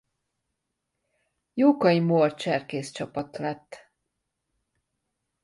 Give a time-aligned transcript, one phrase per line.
[1.53, 3.91] Jókai Mór Cserkészcsapat lett.